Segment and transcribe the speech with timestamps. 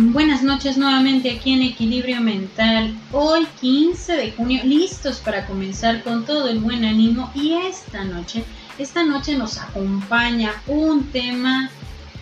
[0.00, 2.96] Buenas noches nuevamente aquí en Equilibrio Mental.
[3.10, 8.44] Hoy 15 de junio, listos para comenzar con todo el buen ánimo y esta noche,
[8.78, 11.68] esta noche nos acompaña un tema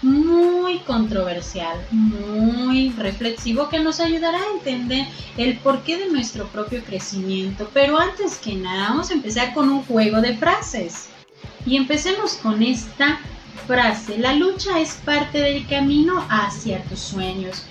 [0.00, 5.06] muy controversial, muy reflexivo que nos ayudará a entender
[5.36, 7.68] el porqué de nuestro propio crecimiento.
[7.74, 11.10] Pero antes que nada, vamos a empezar con un juego de frases.
[11.66, 13.20] Y empecemos con esta
[13.56, 17.64] frase, la lucha es parte del camino hacia tus sueños.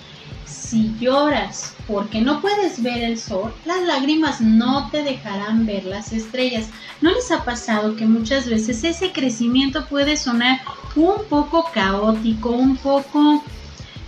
[0.44, 6.12] Si lloras porque no puedes ver el sol, las lágrimas no te dejarán ver las
[6.12, 6.68] estrellas.
[7.00, 10.60] ¿No les ha pasado que muchas veces ese crecimiento puede sonar
[10.94, 13.42] un poco caótico, un poco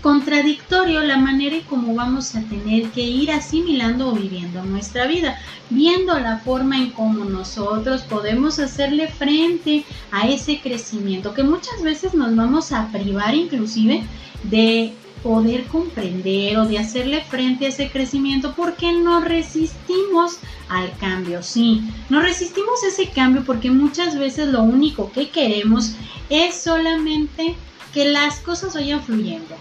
[0.09, 5.39] contradictorio la manera en cómo vamos a tener que ir asimilando o viviendo nuestra vida,
[5.69, 12.15] viendo la forma en cómo nosotros podemos hacerle frente a ese crecimiento que muchas veces
[12.15, 14.03] nos vamos a privar inclusive
[14.45, 20.39] de poder comprender o de hacerle frente a ese crecimiento porque no resistimos
[20.71, 21.43] al cambio.
[21.43, 25.97] Sí, no resistimos ese cambio porque muchas veces lo único que queremos
[26.31, 27.57] es solamente
[27.93, 29.55] que las cosas vayan fluyendo,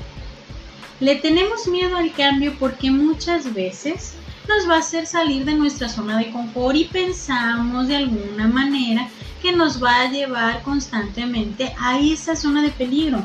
[1.00, 4.14] le tenemos miedo al cambio porque muchas veces
[4.48, 9.08] nos va a hacer salir de nuestra zona de confort y pensamos de alguna manera
[9.42, 13.20] que nos va a llevar constantemente a esa zona de peligro.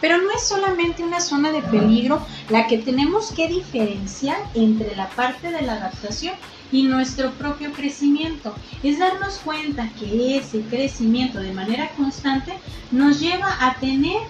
[0.00, 5.08] Pero no es solamente una zona de peligro la que tenemos que diferenciar entre la
[5.08, 6.34] parte de la adaptación
[6.70, 8.54] y nuestro propio crecimiento.
[8.82, 12.52] Es darnos cuenta que ese crecimiento de manera constante
[12.90, 14.20] nos lleva a tener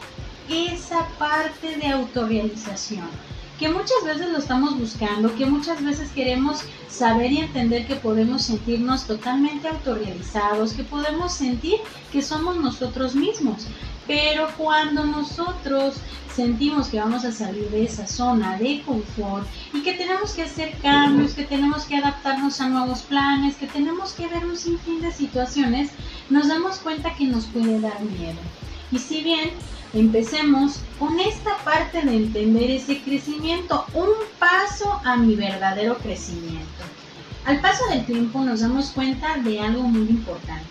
[0.49, 3.09] esa parte de autorrealización
[3.59, 8.43] que muchas veces lo estamos buscando, que muchas veces queremos saber y entender que podemos
[8.43, 11.77] sentirnos totalmente autorrealizados, que podemos sentir
[12.13, 13.67] que somos nosotros mismos.
[14.07, 15.95] Pero cuando nosotros
[16.35, 20.77] sentimos que vamos a salir de esa zona de confort y que tenemos que hacer
[20.83, 25.13] cambios, que tenemos que adaptarnos a nuevos planes, que tenemos que ver un sinfín de
[25.13, 25.91] situaciones,
[26.29, 28.39] nos damos cuenta que nos puede dar miedo.
[28.93, 29.53] Y si bien
[29.95, 34.09] Empecemos con esta parte de entender ese crecimiento, un
[34.41, 36.83] paso a mi verdadero crecimiento.
[37.45, 40.65] Al paso del tiempo nos damos cuenta de algo muy importante.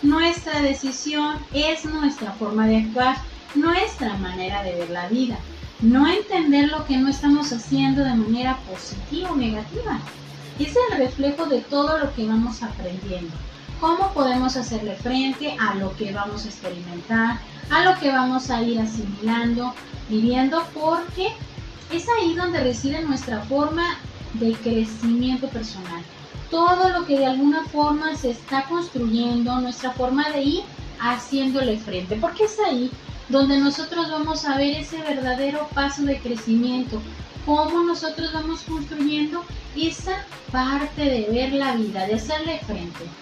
[0.00, 3.16] Nuestra decisión es nuestra forma de actuar,
[3.54, 5.36] nuestra manera de ver la vida.
[5.82, 10.00] No entender lo que no estamos haciendo de manera positiva o negativa.
[10.58, 13.34] Es el reflejo de todo lo que vamos aprendiendo.
[13.82, 18.62] Cómo podemos hacerle frente a lo que vamos a experimentar, a lo que vamos a
[18.62, 19.74] ir asimilando,
[20.08, 21.32] viviendo, porque
[21.90, 23.82] es ahí donde reside nuestra forma
[24.34, 26.00] de crecimiento personal.
[26.48, 30.64] Todo lo que de alguna forma se está construyendo, nuestra forma de ir
[31.00, 32.88] haciéndole frente, porque es ahí
[33.30, 37.02] donde nosotros vamos a ver ese verdadero paso de crecimiento,
[37.44, 39.44] cómo nosotros vamos construyendo
[39.74, 43.21] esa parte de ver la vida, de hacerle frente.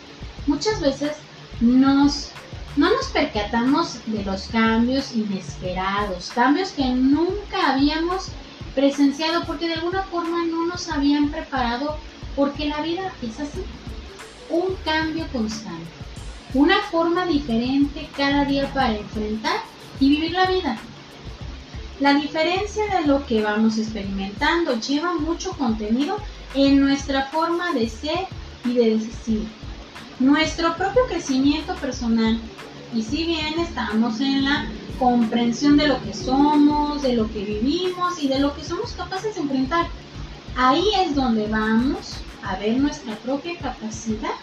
[0.50, 1.12] Muchas veces
[1.60, 2.30] nos
[2.76, 8.30] no nos percatamos de los cambios inesperados, cambios que nunca habíamos
[8.74, 11.98] presenciado porque de alguna forma no nos habían preparado
[12.34, 13.62] porque la vida es así,
[14.50, 15.86] un cambio constante,
[16.54, 19.60] una forma diferente cada día para enfrentar
[20.00, 20.78] y vivir la vida.
[22.00, 26.16] La diferencia de lo que vamos experimentando lleva mucho contenido
[26.56, 28.26] en nuestra forma de ser
[28.64, 29.60] y de decir.
[30.20, 32.38] Nuestro propio crecimiento personal
[32.94, 34.66] y si bien estamos en la
[34.98, 39.34] comprensión de lo que somos, de lo que vivimos y de lo que somos capaces
[39.34, 39.86] de enfrentar,
[40.56, 44.34] ahí es donde vamos a ver nuestra propia capacidad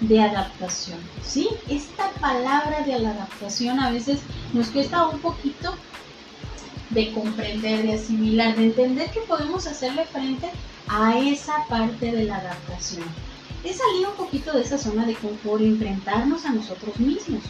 [0.00, 0.98] de adaptación.
[1.22, 1.48] ¿sí?
[1.68, 4.18] Esta palabra de la adaptación a veces
[4.52, 5.76] nos cuesta un poquito
[6.90, 10.50] de comprender, de asimilar, de entender que podemos hacerle frente
[10.88, 13.04] a esa parte de la adaptación.
[13.64, 17.42] Es salir un poquito de esa zona de confort y enfrentarnos a nosotros mismos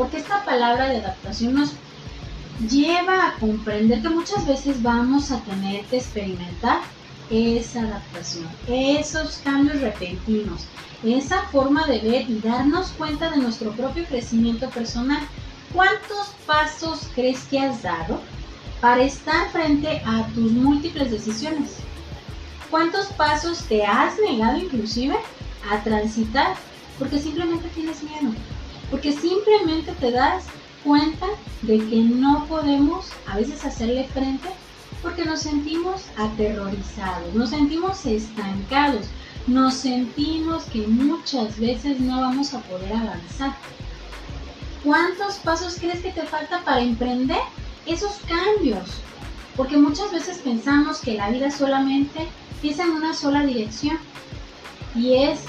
[0.00, 1.72] porque esta palabra de adaptación nos
[2.70, 6.80] lleva a comprender que muchas veces vamos a tener que experimentar
[7.30, 10.64] esa adaptación, esos cambios repentinos,
[11.04, 15.20] esa forma de ver y darnos cuenta de nuestro propio crecimiento personal.
[15.72, 18.20] ¿Cuántos pasos crees que has dado
[18.80, 21.76] para estar frente a tus múltiples decisiones?
[22.70, 25.16] ¿Cuántos pasos te has negado inclusive
[25.70, 26.54] a transitar
[26.98, 28.32] porque simplemente tienes miedo?
[28.90, 30.44] porque simplemente te das
[30.84, 31.26] cuenta
[31.62, 34.48] de que no podemos a veces hacerle frente
[35.02, 39.06] porque nos sentimos aterrorizados, nos sentimos estancados,
[39.46, 43.56] nos sentimos que muchas veces no vamos a poder avanzar.
[44.84, 47.40] ¿Cuántos pasos crees que te falta para emprender
[47.86, 48.88] esos cambios?
[49.56, 52.28] Porque muchas veces pensamos que la vida solamente
[52.68, 53.98] es en una sola dirección
[54.94, 55.40] y es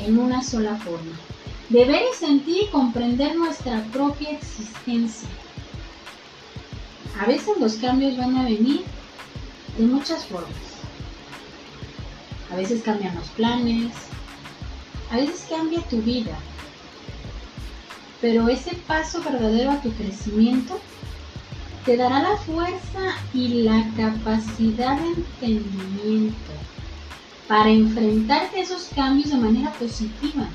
[0.00, 1.18] en una sola forma.
[1.68, 5.28] De ver y sentir y comprender nuestra propia existencia.
[7.20, 8.82] A veces los cambios van a venir
[9.78, 10.52] de muchas formas.
[12.50, 13.92] A veces cambian los planes,
[15.10, 16.38] a veces cambia tu vida.
[18.20, 20.78] Pero ese paso verdadero a tu crecimiento
[21.84, 26.52] te dará la fuerza y la capacidad de entendimiento
[27.48, 30.48] para enfrentarte a esos cambios de manera positiva.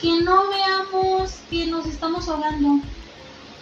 [0.00, 2.80] Que no veamos que nos estamos ahogando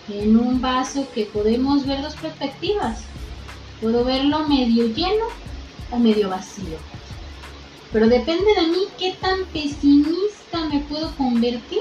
[0.09, 3.01] en un vaso que podemos ver dos perspectivas.
[3.81, 5.25] Puedo verlo medio lleno
[5.91, 6.77] o medio vacío.
[7.93, 11.81] Pero depende de mí qué tan pesimista me puedo convertir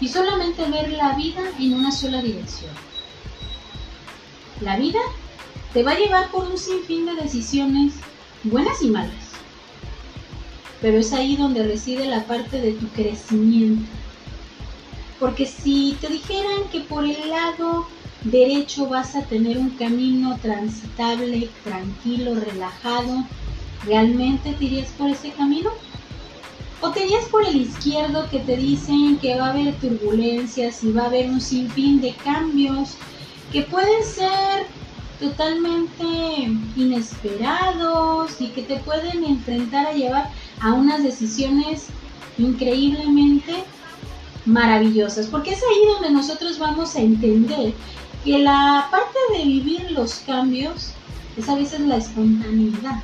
[0.00, 2.70] y solamente ver la vida en una sola dirección.
[4.62, 5.00] La vida
[5.72, 7.94] te va a llevar por un sinfín de decisiones
[8.44, 9.32] buenas y malas.
[10.80, 13.90] Pero es ahí donde reside la parte de tu crecimiento.
[15.18, 17.88] Porque si te dijeran que por el lado
[18.22, 23.24] derecho vas a tener un camino transitable, tranquilo, relajado,
[23.84, 25.70] ¿realmente te irías por ese camino?
[26.80, 30.92] ¿O te irías por el izquierdo que te dicen que va a haber turbulencias y
[30.92, 32.96] va a haber un sinfín de cambios
[33.52, 34.66] que pueden ser
[35.20, 36.04] totalmente
[36.74, 41.86] inesperados y que te pueden enfrentar a llevar a unas decisiones
[42.38, 43.64] increíblemente
[44.46, 47.74] maravillosas, porque es ahí donde nosotros vamos a entender
[48.24, 50.92] que la parte de vivir los cambios
[51.36, 53.02] es a veces la espontaneidad,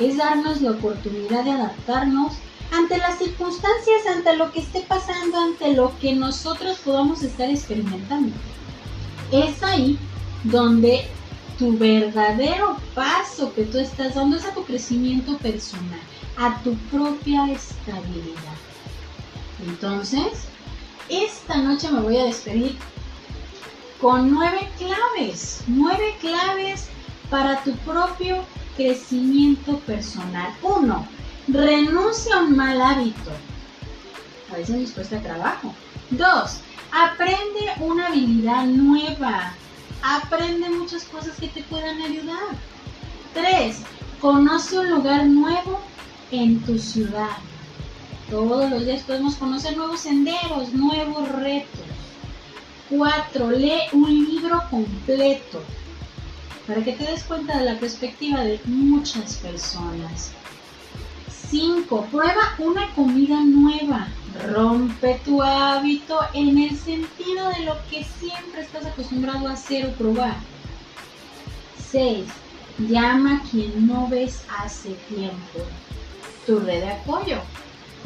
[0.00, 2.32] es darnos la oportunidad de adaptarnos
[2.72, 8.32] ante las circunstancias, ante lo que esté pasando, ante lo que nosotros podamos estar experimentando
[9.42, 9.98] es ahí
[10.44, 11.06] donde
[11.58, 16.00] tu verdadero paso que tú estás dando es a tu crecimiento personal,
[16.36, 18.56] a tu propia estabilidad.
[19.66, 20.46] Entonces,
[21.08, 22.76] esta noche me voy a despedir
[24.00, 26.88] con nueve claves, nueve claves
[27.30, 28.44] para tu propio
[28.76, 30.52] crecimiento personal.
[30.62, 31.08] Uno,
[31.48, 33.30] renuncia a un mal hábito.
[34.52, 35.74] A veces nos cuesta trabajo.
[36.10, 36.60] Dos,
[36.94, 39.52] Aprende una habilidad nueva.
[40.00, 42.54] Aprende muchas cosas que te puedan ayudar.
[43.34, 43.78] 3.
[44.20, 45.80] Conoce un lugar nuevo
[46.30, 47.36] en tu ciudad.
[48.30, 51.82] Todos los días podemos conocer nuevos senderos, nuevos retos.
[52.90, 53.50] 4.
[53.50, 55.64] Lee un libro completo
[56.64, 60.30] para que te des cuenta de la perspectiva de muchas personas.
[61.50, 62.06] 5.
[62.10, 64.08] Prueba una comida nueva.
[64.52, 66.73] Rompe tu hábito en el
[69.14, 70.36] acostumbrado a hacer o probar.
[71.90, 72.26] 6.
[72.78, 75.60] Llama a quien no ves hace tiempo.
[76.46, 77.38] Tu red de apoyo.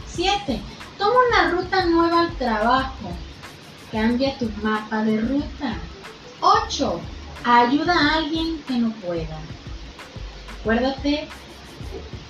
[0.06, 0.60] 7.
[0.98, 3.10] Toma una ruta nueva al trabajo.
[3.90, 5.78] Cambia tu mapa de ruta.
[6.40, 7.00] 8.
[7.44, 9.38] Ayuda a alguien que no pueda.
[10.60, 11.28] Acuérdate,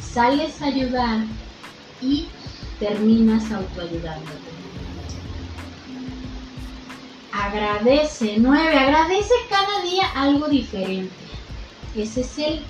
[0.01, 1.25] sales a ayudar
[2.01, 2.29] y
[2.79, 4.68] terminas autoayudándote.
[7.41, 11.15] Agradece, nueve, agradece cada día algo diferente.
[11.95, 12.61] Ese es el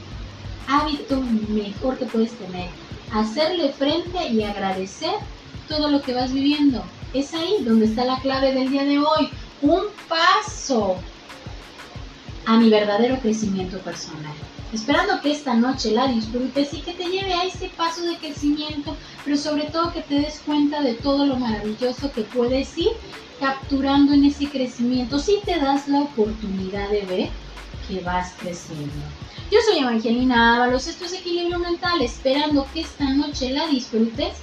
[0.68, 2.68] hábito mejor que puedes tener.
[3.12, 5.14] Hacerle frente y agradecer
[5.68, 6.84] todo lo que vas viviendo.
[7.14, 9.30] Es ahí donde está la clave del día de hoy.
[9.62, 10.98] Un paso
[12.44, 14.34] a mi verdadero crecimiento personal
[14.72, 18.96] esperando que esta noche la disfrutes y que te lleve a ese paso de crecimiento,
[19.24, 22.90] pero sobre todo que te des cuenta de todo lo maravilloso que puedes ir
[23.40, 27.30] capturando en ese crecimiento si te das la oportunidad de ver
[27.88, 28.92] que vas creciendo.
[29.50, 34.36] Yo soy Evangelina Ábalos, esto es Equilibrio Mental, esperando que esta noche la disfrutes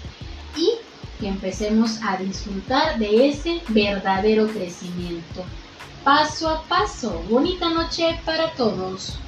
[0.55, 0.71] y
[1.19, 5.43] que empecemos a disfrutar de ese verdadero crecimiento.
[6.03, 9.19] Paso a paso, bonita noche para todos.